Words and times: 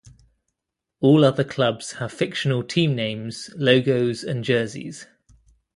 All 0.99 1.23
other 1.23 1.43
clubs 1.43 1.91
have 1.99 2.11
fictional 2.11 2.63
team 2.63 2.95
names, 2.95 3.51
logos 3.55 4.23
and 4.23 4.43
jerseys. 4.43 5.05